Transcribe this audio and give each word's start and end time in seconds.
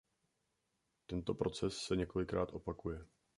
Tento 1.05 1.33
proces 1.37 1.77
se 1.77 1.95
několikrát 1.95 2.53
opakuje. 2.53 3.05